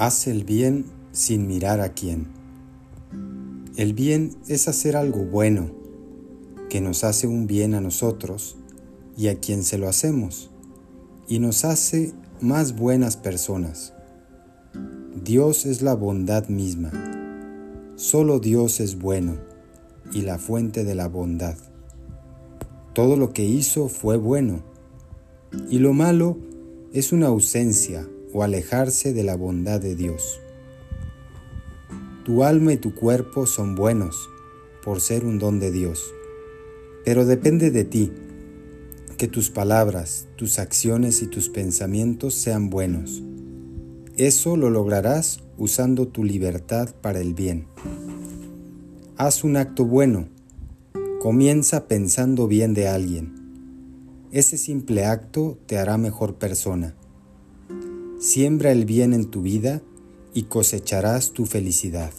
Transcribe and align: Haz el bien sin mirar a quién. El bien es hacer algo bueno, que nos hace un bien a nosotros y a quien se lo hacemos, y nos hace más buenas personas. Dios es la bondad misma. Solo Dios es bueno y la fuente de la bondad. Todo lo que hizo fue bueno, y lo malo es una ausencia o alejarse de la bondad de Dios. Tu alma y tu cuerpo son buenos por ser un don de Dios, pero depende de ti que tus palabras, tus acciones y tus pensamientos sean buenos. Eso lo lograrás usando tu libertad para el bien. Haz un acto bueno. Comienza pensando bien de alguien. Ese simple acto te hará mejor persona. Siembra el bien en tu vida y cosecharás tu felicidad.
Haz 0.00 0.28
el 0.28 0.44
bien 0.44 0.84
sin 1.10 1.48
mirar 1.48 1.80
a 1.80 1.92
quién. 1.92 2.28
El 3.74 3.94
bien 3.94 4.36
es 4.46 4.68
hacer 4.68 4.96
algo 4.96 5.24
bueno, 5.24 5.72
que 6.70 6.80
nos 6.80 7.02
hace 7.02 7.26
un 7.26 7.48
bien 7.48 7.74
a 7.74 7.80
nosotros 7.80 8.56
y 9.16 9.26
a 9.26 9.40
quien 9.40 9.64
se 9.64 9.76
lo 9.76 9.88
hacemos, 9.88 10.52
y 11.26 11.40
nos 11.40 11.64
hace 11.64 12.12
más 12.40 12.76
buenas 12.76 13.16
personas. 13.16 13.92
Dios 15.24 15.66
es 15.66 15.82
la 15.82 15.94
bondad 15.94 16.46
misma. 16.46 16.92
Solo 17.96 18.38
Dios 18.38 18.78
es 18.78 19.00
bueno 19.00 19.36
y 20.12 20.20
la 20.20 20.38
fuente 20.38 20.84
de 20.84 20.94
la 20.94 21.08
bondad. 21.08 21.56
Todo 22.92 23.16
lo 23.16 23.32
que 23.32 23.44
hizo 23.44 23.88
fue 23.88 24.16
bueno, 24.16 24.62
y 25.68 25.80
lo 25.80 25.92
malo 25.92 26.38
es 26.92 27.12
una 27.12 27.26
ausencia 27.26 28.08
o 28.32 28.42
alejarse 28.42 29.12
de 29.12 29.22
la 29.24 29.36
bondad 29.36 29.80
de 29.80 29.94
Dios. 29.94 30.40
Tu 32.24 32.44
alma 32.44 32.74
y 32.74 32.76
tu 32.76 32.94
cuerpo 32.94 33.46
son 33.46 33.74
buenos 33.74 34.28
por 34.84 35.00
ser 35.00 35.24
un 35.24 35.38
don 35.38 35.60
de 35.60 35.70
Dios, 35.70 36.12
pero 37.04 37.24
depende 37.24 37.70
de 37.70 37.84
ti 37.84 38.12
que 39.16 39.28
tus 39.28 39.50
palabras, 39.50 40.28
tus 40.36 40.58
acciones 40.58 41.22
y 41.22 41.26
tus 41.26 41.48
pensamientos 41.48 42.34
sean 42.34 42.70
buenos. 42.70 43.22
Eso 44.16 44.56
lo 44.56 44.70
lograrás 44.70 45.40
usando 45.56 46.08
tu 46.08 46.24
libertad 46.24 46.94
para 47.00 47.20
el 47.20 47.34
bien. 47.34 47.66
Haz 49.16 49.42
un 49.42 49.56
acto 49.56 49.84
bueno. 49.84 50.28
Comienza 51.20 51.88
pensando 51.88 52.46
bien 52.46 52.74
de 52.74 52.86
alguien. 52.86 53.32
Ese 54.30 54.56
simple 54.56 55.04
acto 55.04 55.58
te 55.66 55.78
hará 55.78 55.98
mejor 55.98 56.36
persona. 56.36 56.94
Siembra 58.18 58.72
el 58.72 58.84
bien 58.84 59.14
en 59.14 59.26
tu 59.26 59.42
vida 59.42 59.80
y 60.34 60.44
cosecharás 60.44 61.30
tu 61.30 61.46
felicidad. 61.46 62.12